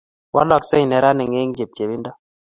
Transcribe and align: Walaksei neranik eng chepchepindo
Walaksei 0.35 0.83
neranik 0.87 1.31
eng 1.41 1.55
chepchepindo 1.57 2.11